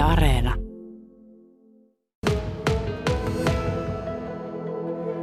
[0.00, 0.54] Areena.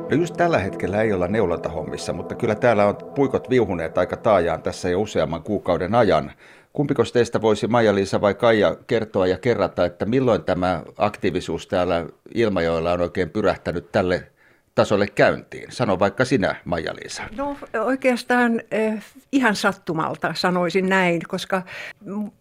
[0.09, 4.61] No just tällä hetkellä ei olla neulontahommissa, mutta kyllä täällä on puikot viuhuneet aika taajaan
[4.61, 6.31] tässä jo useamman kuukauden ajan.
[6.73, 12.05] Kumpiko teistä voisi Maija-Liisa vai Kaija kertoa ja kerrata, että milloin tämä aktiivisuus täällä
[12.35, 14.31] Ilmajoilla on oikein pyrähtänyt tälle
[14.77, 15.71] tasolle käyntiin?
[15.71, 17.23] Sano vaikka sinä, Maija-Liisa.
[17.35, 21.61] No oikeastaan eh, ihan sattumalta sanoisin näin, koska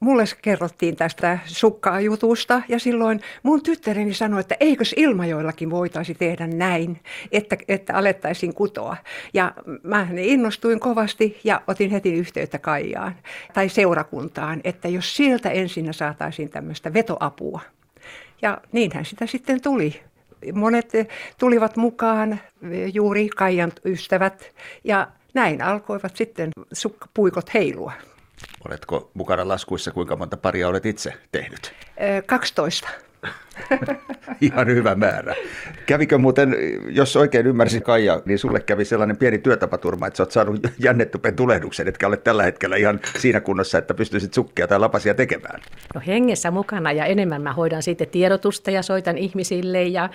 [0.00, 7.00] mulle kerrottiin tästä sukkaa-jutusta ja silloin mun tyttäreni sanoi, että eikös Ilmajoillakin voitaisi tehdä näin,
[7.32, 8.96] että, että alettaisiin kutoa.
[9.34, 13.16] Ja mä innostuin kovasti ja otin heti yhteyttä Kaijaan
[13.54, 17.60] tai seurakuntaan, että jos sieltä ensin saataisiin tämmöistä vetoapua.
[18.42, 20.00] Ja niinhän sitä sitten tuli
[20.52, 20.92] monet
[21.38, 22.40] tulivat mukaan,
[22.92, 24.52] juuri Kaijan ystävät,
[24.84, 27.92] ja näin alkoivat sitten sukkapuikot heilua.
[28.68, 31.74] Oletko mukana laskuissa, kuinka monta paria olet itse tehnyt?
[32.26, 32.88] 12.
[34.40, 35.34] Ihan hyvä määrä.
[35.86, 36.56] Kävikö muuten,
[36.88, 41.36] jos oikein ymmärsin Kaija, niin sulle kävi sellainen pieni työtapaturma, että sä oot saanut jännetupen
[41.36, 45.60] tulehduksen, etkä ole tällä hetkellä ihan siinä kunnossa, että pystyisit sukkia tai lapasia tekemään.
[45.94, 50.10] No hengessä mukana ja enemmän mä hoidan sitten tiedotusta ja soitan ihmisille ja,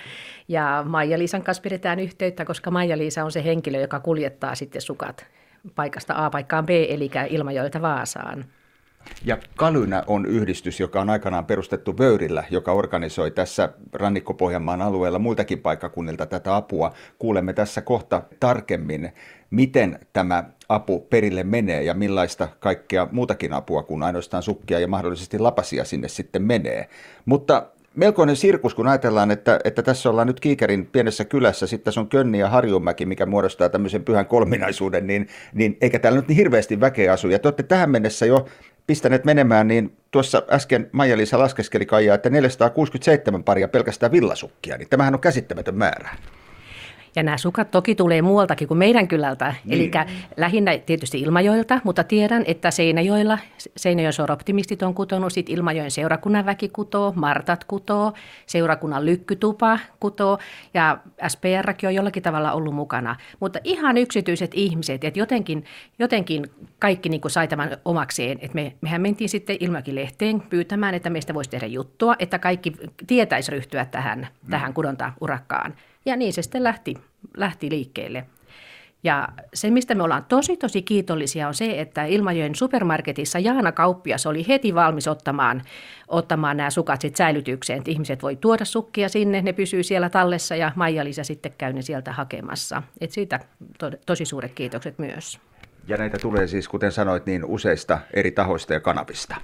[0.48, 5.26] ja Maija-Liisan kanssa pidetään yhteyttä, koska Maija-Liisa on se henkilö, joka kuljettaa sitten sukat
[5.74, 8.44] paikasta A paikkaan B, eli Ilmajoilta Vaasaan.
[9.24, 15.58] Ja Kalynä on yhdistys, joka on aikanaan perustettu Vöyrillä, joka organisoi tässä Rannikko-Pohjanmaan alueella muiltakin
[15.58, 16.92] paikkakunnilta tätä apua.
[17.18, 19.12] Kuulemme tässä kohta tarkemmin,
[19.50, 25.38] miten tämä apu perille menee ja millaista kaikkea muutakin apua kuin ainoastaan sukkia ja mahdollisesti
[25.38, 26.88] lapasia sinne sitten menee.
[27.24, 32.00] Mutta melkoinen sirkus, kun ajatellaan, että, että tässä ollaan nyt Kiikerin pienessä kylässä, sitten tässä
[32.00, 36.36] on Könni ja Harjumäki, mikä muodostaa tämmöisen pyhän kolminaisuuden, niin, niin eikä täällä nyt niin
[36.36, 37.28] hirveästi väkeä asu.
[37.28, 38.46] Ja te olette tähän mennessä jo
[38.86, 45.14] pistäneet menemään, niin tuossa äsken Maija-Liisa laskeskeli Kaija, että 467 paria pelkästään villasukkia, niin tämähän
[45.14, 46.10] on käsittämätön määrä.
[47.16, 49.80] Ja nämä sukat toki tulee muualtakin kuin meidän kylältä, niin.
[49.80, 49.90] eli
[50.36, 53.38] lähinnä tietysti Ilmajoilta, mutta tiedän, että Seinäjoilla,
[53.76, 58.12] Seinäjoen optimistit on kutonut, sitten Ilmajoen seurakunnan väki kutoo, Martat kutoo,
[58.46, 60.38] seurakunnan lykkytupa kutoo
[60.74, 60.98] ja
[61.28, 63.16] SPRkin on jollakin tavalla ollut mukana.
[63.40, 65.64] Mutta ihan yksityiset ihmiset, että jotenkin,
[65.98, 66.46] jotenkin
[66.78, 71.34] kaikki niin kuin sai tämän omakseen, että me, mehän mentiin sitten Ilmakin-lehteen pyytämään, että meistä
[71.34, 72.72] voisi tehdä juttua, että kaikki
[73.06, 74.50] tietäisi ryhtyä tähän, mm.
[74.50, 75.74] tähän kudonta-urakkaan.
[76.06, 76.96] Ja niin se sitten lähti,
[77.36, 78.26] lähti liikkeelle.
[79.04, 84.26] Ja se, mistä me ollaan tosi tosi kiitollisia, on se, että Ilmajoen supermarketissa Jaana Kauppias
[84.26, 85.62] oli heti valmis ottamaan,
[86.08, 87.78] ottamaan nämä sukat sit säilytykseen.
[87.78, 91.82] Että ihmiset voi tuoda sukkia sinne, ne pysyy siellä tallessa ja Maija-Liisa sitten käy ne
[91.82, 92.82] sieltä hakemassa.
[93.00, 93.40] Et siitä
[93.78, 95.40] to, tosi suuret kiitokset myös.
[95.88, 99.36] Ja näitä tulee siis, kuten sanoit, niin useista eri tahoista ja kanavista.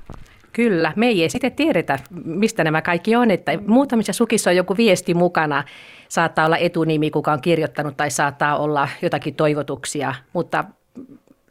[0.58, 5.14] Kyllä, me ei sitten tiedetä, mistä nämä kaikki on, että muutamissa sukissa on joku viesti
[5.14, 5.64] mukana,
[6.08, 10.64] saattaa olla etunimi, kuka on kirjoittanut tai saattaa olla jotakin toivotuksia, mutta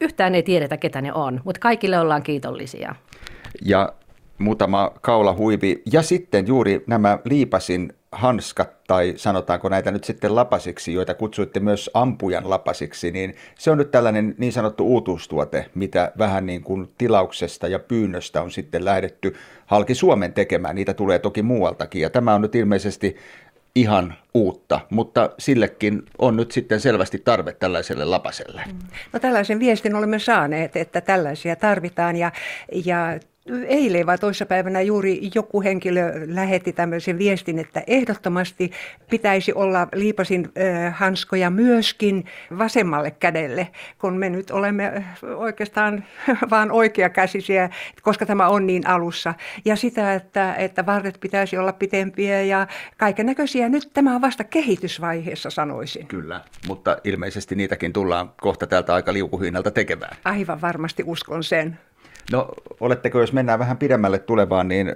[0.01, 2.95] yhtään ei tiedetä, ketä ne on, mutta kaikille ollaan kiitollisia.
[3.65, 3.93] Ja
[4.37, 5.81] muutama kaulahuivi.
[5.91, 11.89] Ja sitten juuri nämä liipasin hanskat tai sanotaanko näitä nyt sitten lapasiksi, joita kutsuitte myös
[11.93, 17.67] ampujan lapasiksi, niin se on nyt tällainen niin sanottu uutuustuote, mitä vähän niin kuin tilauksesta
[17.67, 19.35] ja pyynnöstä on sitten lähdetty
[19.65, 20.75] halki Suomen tekemään.
[20.75, 23.15] Niitä tulee toki muualtakin ja tämä on nyt ilmeisesti
[23.75, 28.63] ihan uutta, mutta sillekin on nyt sitten selvästi tarve tällaiselle lapaselle.
[29.13, 32.31] No tällaisen viestin olemme saaneet, että tällaisia tarvitaan ja,
[32.85, 33.19] ja
[33.67, 38.71] eilen vai toissapäivänä juuri joku henkilö lähetti tämmöisen viestin, että ehdottomasti
[39.09, 40.49] pitäisi olla liipasin
[40.91, 42.25] hanskoja myöskin
[42.57, 43.67] vasemmalle kädelle,
[43.99, 45.03] kun me nyt olemme
[45.35, 46.03] oikeastaan
[46.49, 47.69] vaan oikeakäsisiä,
[48.01, 49.33] koska tämä on niin alussa.
[49.65, 53.69] Ja sitä, että, että varret pitäisi olla pitempiä ja kaiken näköisiä.
[53.69, 56.07] Nyt tämä on vasta kehitysvaiheessa, sanoisin.
[56.07, 60.17] Kyllä, mutta ilmeisesti niitäkin tullaan kohta täältä aika liukuhinnalta tekemään.
[60.25, 61.79] Aivan varmasti uskon sen.
[62.31, 62.49] No
[62.79, 64.93] oletteko, jos mennään vähän pidemmälle tulevaan, niin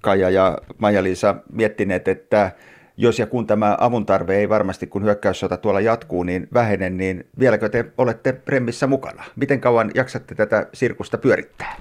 [0.00, 2.52] Kaija ja Maija-Liisa miettineet, että
[2.96, 7.26] jos ja kun tämä avun tarve ei varmasti, kun hyökkäyssota tuolla jatkuu, niin vähene, niin
[7.38, 9.24] vieläkö te olette Remmissä mukana?
[9.36, 11.76] Miten kauan jaksatte tätä sirkusta pyörittää?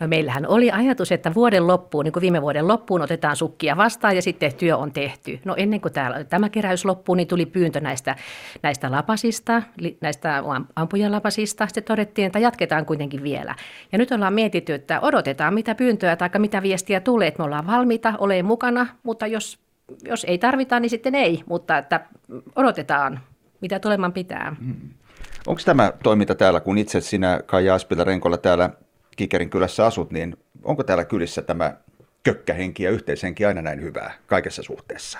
[0.00, 4.16] No meillähän oli ajatus, että vuoden loppuun, niin kuin viime vuoden loppuun, otetaan sukkia vastaan
[4.16, 5.40] ja sitten työ on tehty.
[5.44, 8.16] No ennen kuin täällä, tämä keräys loppuu, niin tuli pyyntö näistä,
[8.62, 9.62] näistä lapasista,
[10.00, 10.42] näistä
[10.76, 11.66] ampujalapasista.
[11.66, 13.54] Sitten todettiin, että jatketaan kuitenkin vielä.
[13.92, 17.66] Ja nyt ollaan mietitty, että odotetaan mitä pyyntöä tai mitä viestiä tulee, että me ollaan
[17.66, 19.58] valmiita, ole mukana, mutta jos,
[20.04, 21.42] jos ei tarvita, niin sitten ei.
[21.46, 22.00] Mutta että
[22.56, 23.20] odotetaan,
[23.60, 24.56] mitä tuleman pitää.
[24.60, 24.74] Mm.
[25.46, 28.70] Onko tämä toiminta täällä, kun itse sinä Kaija Aspila Renkolla täällä
[29.16, 31.74] Kikerin kylässä asut, niin onko täällä kylissä tämä
[32.22, 35.18] kökkähenki ja yhteishenki aina näin hyvää kaikessa suhteessa?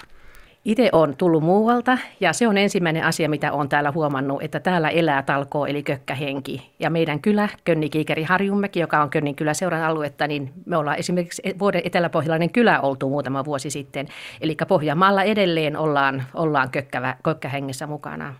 [0.65, 4.89] Itse on tullut muualta ja se on ensimmäinen asia, mitä olen täällä huomannut, että täällä
[4.89, 6.71] elää talkoo eli kökkähenki.
[6.79, 11.83] Ja meidän kylä, Könnikiikeri Harjunmäki, joka on Könnin kyläseuran aluetta, niin me ollaan esimerkiksi vuoden
[11.85, 14.09] eteläpohjalainen kylä oltu muutama vuosi sitten.
[14.41, 18.35] Eli Pohjanmaalla edelleen ollaan, ollaan kökkävä, kökkähengessä mukana.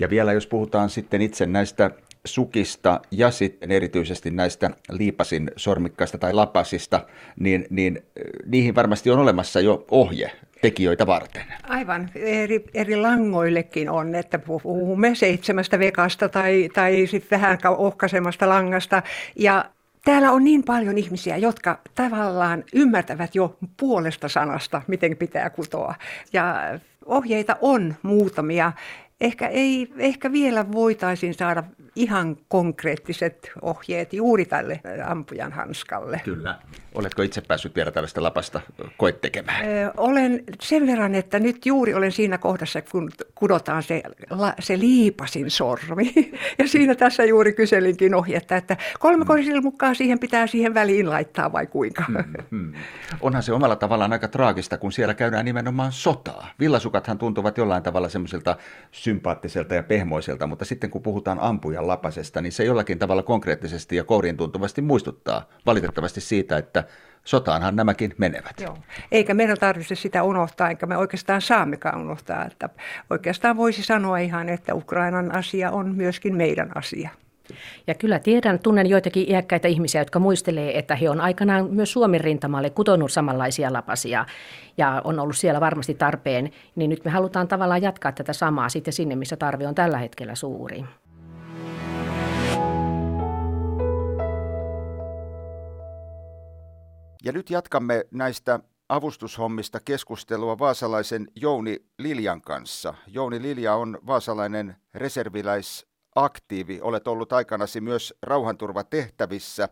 [0.00, 1.90] Ja vielä jos puhutaan sitten itse näistä
[2.24, 7.06] sukista ja sitten erityisesti näistä liipasin sormikkaista tai lapasista,
[7.40, 8.02] niin, niin
[8.46, 10.32] niihin varmasti on olemassa jo ohje
[10.62, 11.42] tekijöitä varten.
[11.62, 19.02] Aivan, eri, eri langoillekin on, että puhumme seitsemästä vekasta tai, tai sitten vähän ohkaisemasta langasta.
[19.36, 19.64] Ja
[20.04, 25.94] täällä on niin paljon ihmisiä, jotka tavallaan ymmärtävät jo puolesta sanasta, miten pitää kutoa.
[26.32, 28.72] Ja ohjeita on muutamia.
[29.22, 31.64] Ehkä, ei, ehkä vielä voitaisiin saada
[31.96, 36.20] ihan konkreettiset ohjeet juuri tälle ampujan hanskalle.
[36.24, 36.58] Kyllä.
[36.94, 38.60] Oletko itse päässyt vielä tällaista lapasta
[38.96, 39.64] koet tekemään?
[39.64, 44.78] Ö, olen sen verran, että nyt juuri olen siinä kohdassa, kun kudotaan se, la, se
[44.78, 46.12] liipasin sormi.
[46.58, 51.66] Ja siinä tässä juuri kyselinkin ohjetta, että kolmekorisilla mukaan siihen pitää siihen väliin laittaa vai
[51.66, 52.04] kuinka.
[52.04, 52.72] Hmm, hmm.
[53.20, 56.50] Onhan se omalla tavallaan aika traagista, kun siellä käydään nimenomaan sotaa.
[56.60, 58.56] Villasukathan tuntuvat jollain tavalla semmoisilta
[59.12, 64.04] sympaattiselta ja pehmoiselta, mutta sitten kun puhutaan ampujan lapasesta, niin se jollakin tavalla konkreettisesti ja
[64.04, 66.84] kouriin tuntuvasti muistuttaa valitettavasti siitä, että
[67.24, 68.60] sotaanhan nämäkin menevät.
[68.60, 68.78] Joo.
[69.12, 72.44] Eikä meidän tarvitse sitä unohtaa, eikä me oikeastaan saammekaan unohtaa.
[72.44, 72.68] Että
[73.10, 77.10] oikeastaan voisi sanoa ihan, että Ukrainan asia on myöskin meidän asia.
[77.86, 82.20] Ja kyllä tiedän, tunnen joitakin iäkkäitä ihmisiä, jotka muistelee, että he on aikanaan myös Suomen
[82.20, 84.26] rintamalle kutonut samanlaisia lapasia
[84.78, 86.50] ja on ollut siellä varmasti tarpeen.
[86.76, 90.34] Niin nyt me halutaan tavallaan jatkaa tätä samaa sitten sinne, missä tarve on tällä hetkellä
[90.34, 90.84] suuri.
[97.24, 102.94] Ja nyt jatkamme näistä avustushommista keskustelua vaasalaisen Jouni Liljan kanssa.
[103.06, 104.76] Jouni Lilja on vaasalainen
[106.16, 106.80] reserviläisaktiivi.
[106.82, 109.68] Olet ollut aikanasi myös rauhanturvatehtävissä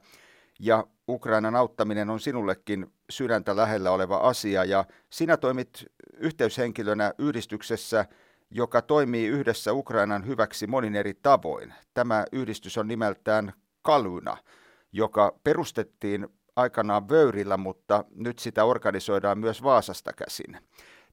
[0.61, 4.65] ja Ukrainan auttaminen on sinullekin sydäntä lähellä oleva asia.
[4.65, 5.85] Ja sinä toimit
[6.17, 8.07] yhteyshenkilönä yhdistyksessä,
[8.51, 11.75] joka toimii yhdessä Ukrainan hyväksi monin eri tavoin.
[11.95, 13.53] Tämä yhdistys on nimeltään
[13.83, 14.37] Kaluna,
[14.93, 20.59] joka perustettiin aikanaan Vöyrillä, mutta nyt sitä organisoidaan myös Vaasasta käsin.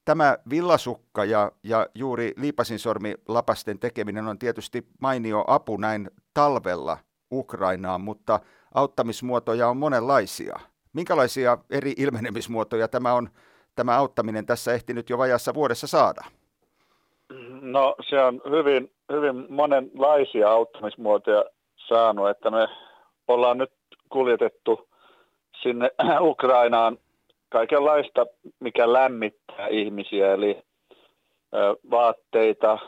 [0.04, 6.98] Tämä villasukka ja, ja juuri liipasinsormi lapasten tekeminen on tietysti mainio apu näin talvella
[7.32, 8.40] Ukrainaan, mutta
[8.74, 10.58] auttamismuotoja on monenlaisia.
[10.92, 13.28] Minkälaisia eri ilmenemismuotoja tämä on
[13.74, 16.24] tämä auttaminen tässä ehtinyt jo vajassa vuodessa saada?
[17.60, 21.44] No se on hyvin, hyvin monenlaisia auttamismuotoja
[21.88, 22.68] saanut, että me
[23.28, 23.72] ollaan nyt
[24.08, 24.88] kuljetettu
[25.62, 25.90] sinne
[26.20, 26.98] Ukrainaan
[27.48, 28.26] kaikenlaista,
[28.60, 30.62] mikä lämmittää ihmisiä, eli
[31.90, 32.78] vaatteita,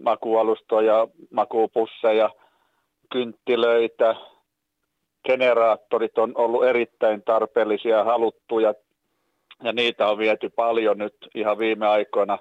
[0.00, 2.30] makualustoja, makupusseja,
[3.12, 4.16] kynttilöitä,
[5.28, 8.74] generaattorit on ollut erittäin tarpeellisia ja haluttuja,
[9.62, 12.38] ja niitä on viety paljon nyt ihan viime aikoina.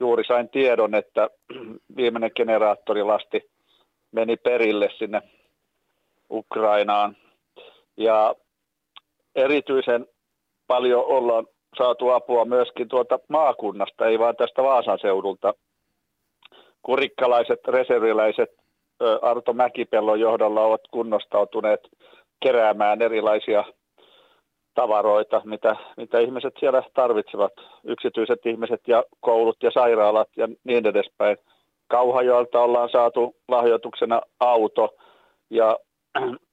[0.00, 1.28] Juuri sain tiedon, että
[1.96, 3.50] viimeinen generaattorilasti
[4.12, 5.22] meni perille sinne
[6.30, 7.16] Ukrainaan.
[7.96, 8.34] Ja
[9.34, 10.06] erityisen
[10.70, 11.46] paljon ollaan
[11.78, 15.54] saatu apua myöskin tuolta maakunnasta, ei vain tästä Vaasan seudulta.
[16.82, 18.50] Kurikkalaiset reserviläiset
[19.22, 21.80] Arto Mäkipellon johdolla ovat kunnostautuneet
[22.42, 23.64] keräämään erilaisia
[24.74, 27.52] tavaroita, mitä, mitä ihmiset siellä tarvitsevat,
[27.84, 31.36] yksityiset ihmiset ja koulut ja sairaalat ja niin edespäin.
[31.88, 34.94] Kauhajoilta ollaan saatu lahjoituksena auto
[35.50, 35.78] ja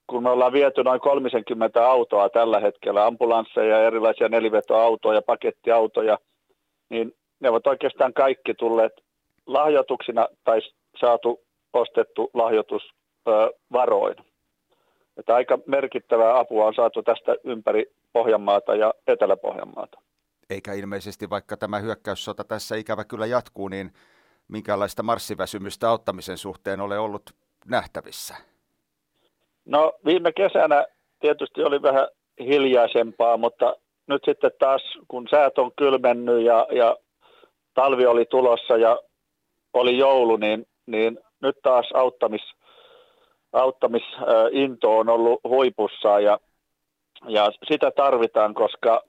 [0.07, 6.17] kun me ollaan viety noin 30 autoa tällä hetkellä, ambulansseja ja erilaisia nelivetoautoja, pakettiautoja,
[6.89, 8.93] niin ne ovat oikeastaan kaikki tulleet
[9.45, 10.61] lahjoituksina tai
[10.99, 11.39] saatu
[11.73, 14.15] ostettu lahjoitusvaroin.
[15.17, 19.99] Että aika merkittävää apua on saatu tästä ympäri Pohjanmaata ja Etelä-Pohjanmaata.
[20.49, 23.91] Eikä ilmeisesti, vaikka tämä hyökkäyssota tässä ikävä kyllä jatkuu, niin
[24.47, 27.23] minkälaista marssiväsymystä auttamisen suhteen ole ollut
[27.65, 28.35] nähtävissä?
[29.67, 30.85] No viime kesänä
[31.19, 32.07] tietysti oli vähän
[32.39, 33.75] hiljaisempaa, mutta
[34.07, 36.95] nyt sitten taas kun säät on kylmennyt ja, ja
[37.73, 38.99] talvi oli tulossa ja
[39.73, 42.41] oli joulu, niin, niin nyt taas auttamis,
[43.53, 46.39] auttamisinto on ollut huipussa ja,
[47.27, 49.03] ja sitä tarvitaan, koska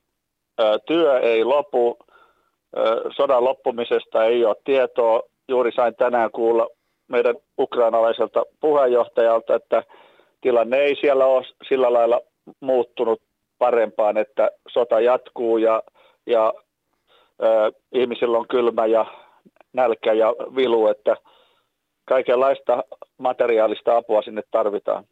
[0.87, 1.99] työ ei lopu,
[3.17, 5.23] sodan loppumisesta ei ole tietoa.
[5.49, 6.67] Juuri sain tänään kuulla
[7.09, 9.83] meidän ukrainalaiselta puheenjohtajalta, että
[10.41, 12.21] tilanne ei siellä ole sillä lailla
[12.61, 13.23] muuttunut
[13.59, 15.83] parempaan, että sota jatkuu ja,
[16.27, 16.55] ja
[17.43, 19.07] ö, ihmisillä on kylmä ja
[19.73, 21.17] nälkä ja vilu, että
[22.09, 22.85] kaikenlaista
[23.19, 25.05] materiaalista apua sinne tarvitaan.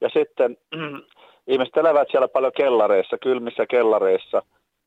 [0.00, 0.56] Ja sitten
[1.52, 4.42] ihmiset elävät siellä paljon kellareissa, kylmissä kellareissa,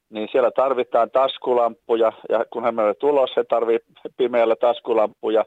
[0.10, 5.46] niin siellä tarvitaan taskulampuja, ja kun he menevät ulos, he tarvitsevat pimeällä taskulampuja,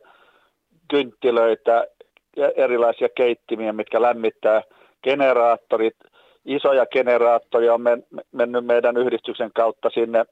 [0.90, 1.87] kynttilöitä,
[2.56, 4.62] erilaisia keittimiä, mitkä lämmittää
[5.02, 5.96] generaattorit.
[6.44, 10.25] Isoja generaattoria on men, mennyt meidän yhdistyksen kautta sinne.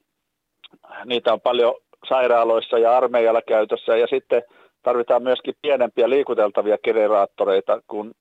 [1.05, 1.75] Niitä on paljon
[2.09, 3.97] sairaaloissa ja armeijalla käytössä.
[3.97, 4.43] Ja sitten
[4.83, 8.13] tarvitaan myöskin pienempiä liikuteltavia generaattoreita, kun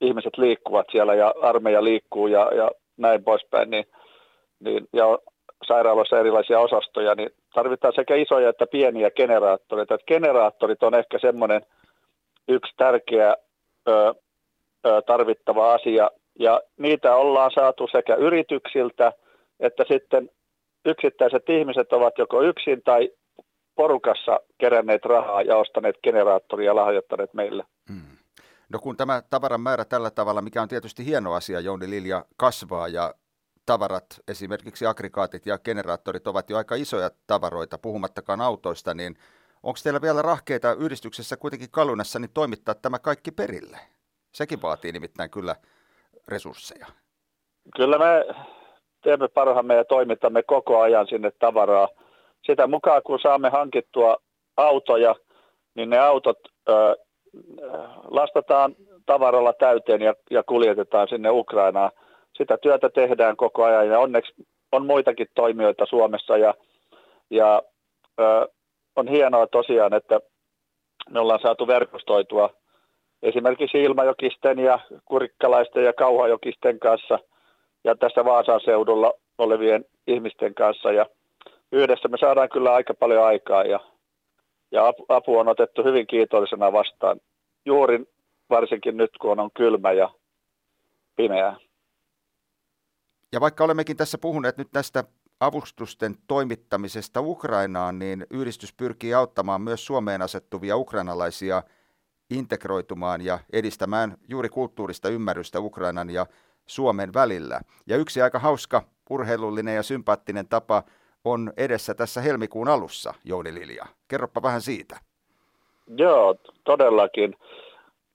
[0.00, 3.70] ihmiset liikkuvat siellä ja armeija liikkuu ja, ja näin poispäin.
[3.70, 3.84] Niin,
[4.60, 5.18] niin, ja
[5.66, 9.94] sairaaloissa erilaisia osastoja, niin tarvitaan sekä isoja että pieniä generaattoreita.
[9.94, 11.62] Et generaattorit on ehkä semmoinen
[12.48, 13.36] yksi tärkeä
[13.88, 14.14] ö,
[14.86, 19.12] ö, tarvittava asia, ja niitä ollaan saatu sekä yrityksiltä,
[19.60, 20.30] että sitten
[20.84, 23.10] yksittäiset ihmiset ovat joko yksin tai
[23.74, 27.64] porukassa keränneet rahaa ja ostaneet generaattoria ja lahjoittaneet meille.
[27.88, 28.16] Hmm.
[28.68, 32.88] No kun tämä tavaran määrä tällä tavalla, mikä on tietysti hieno asia, Jouni Lilja, kasvaa
[32.88, 33.14] ja
[33.66, 39.16] tavarat, esimerkiksi aggregaatit ja generaattorit ovat jo aika isoja tavaroita, puhumattakaan autoista, niin
[39.62, 43.78] onko teillä vielä rahkeita yhdistyksessä kuitenkin kalunassa niin toimittaa tämä kaikki perille?
[44.32, 45.56] Sekin vaatii nimittäin kyllä
[46.28, 46.86] resursseja.
[47.76, 48.34] Kyllä me
[49.02, 51.88] teemme parhaamme ja toimitamme koko ajan sinne tavaraa.
[52.46, 54.16] Sitä mukaan kun saamme hankittua
[54.56, 55.14] autoja,
[55.74, 56.38] niin ne autot
[56.68, 56.96] ö,
[58.10, 58.76] lastataan
[59.06, 61.90] tavaralla täyteen ja, ja kuljetetaan sinne Ukrainaan.
[62.36, 64.32] Sitä työtä tehdään koko ajan ja onneksi
[64.72, 66.54] on muitakin toimijoita Suomessa ja,
[67.30, 67.62] ja
[68.20, 68.48] ö,
[68.96, 70.20] on hienoa tosiaan, että
[71.10, 72.50] me ollaan saatu verkostoitua
[73.22, 77.18] esimerkiksi Ilmajokisten ja Kurikkalaisten ja Kauhajokisten kanssa
[77.84, 81.06] ja tässä Vaasan seudulla olevien ihmisten kanssa ja
[81.72, 83.80] yhdessä me saadaan kyllä aika paljon aikaa ja,
[84.70, 87.20] ja apu on otettu hyvin kiitollisena vastaan.
[87.64, 88.04] Juuri
[88.50, 90.10] varsinkin nyt, kun on kylmä ja
[91.16, 91.56] pimeää.
[93.32, 95.04] Ja vaikka olemmekin tässä puhuneet nyt tästä
[95.42, 101.62] avustusten toimittamisesta Ukrainaan, niin yhdistys pyrkii auttamaan myös Suomeen asettuvia ukrainalaisia
[102.30, 106.26] integroitumaan ja edistämään juuri kulttuurista ymmärrystä Ukrainan ja
[106.66, 107.60] Suomen välillä.
[107.86, 110.82] Ja yksi aika hauska, urheilullinen ja sympaattinen tapa
[111.24, 113.86] on edessä tässä helmikuun alussa, Jouni Lilja.
[114.08, 114.96] Kerropa vähän siitä.
[115.96, 117.36] Joo, todellakin.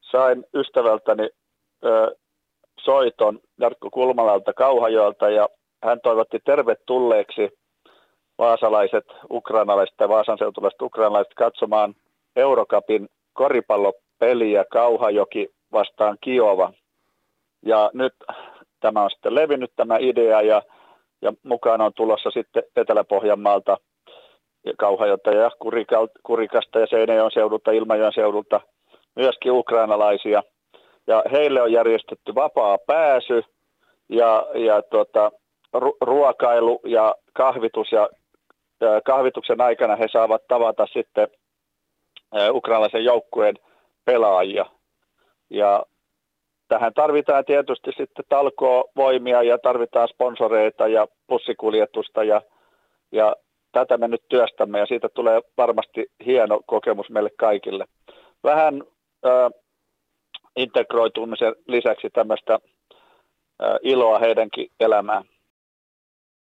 [0.01, 1.29] Sain ystävältäni
[1.83, 2.15] ö,
[2.79, 5.49] soiton Jarkko Kulmalalta Kauhajoelta ja
[5.83, 7.49] hän toivotti tervetulleeksi
[8.37, 11.95] vaasalaiset, ukrainalaiset ja vaasan seutulaiset ukrainalaiset katsomaan
[12.35, 16.73] Eurocupin koripallopeliä Kauhajoki vastaan Kiova.
[17.65, 18.13] Ja nyt
[18.79, 20.61] tämä on sitten levinnyt tämä idea ja,
[21.21, 23.77] ja mukana on tulossa sitten Etelä-Pohjanmaalta
[24.65, 25.51] ja Kauhajota ja
[26.23, 28.61] Kurikasta ja Seinäjoen seudulta, Ilmajoen seudulta
[29.15, 30.43] myöskin ukrainalaisia.
[31.07, 33.43] Ja heille on järjestetty vapaa pääsy
[34.09, 34.81] ja, ja
[35.71, 38.09] tota, ruokailu ja kahvitus ja
[39.05, 41.27] kahvituksen aikana he saavat tavata sitten
[42.51, 43.55] ukrainalaisen joukkueen
[44.05, 44.65] pelaajia.
[45.49, 45.83] Ja
[46.67, 52.41] tähän tarvitaan tietysti sitten talkovoimia ja tarvitaan sponsoreita ja bussikuljetusta ja,
[53.11, 53.35] ja
[53.71, 57.85] tätä me nyt työstämme ja siitä tulee varmasti hieno kokemus meille kaikille.
[58.43, 58.83] Vähän
[59.25, 59.51] äh,
[60.55, 65.23] integroitumisen lisäksi tämmöistä äh, iloa heidänkin elämään.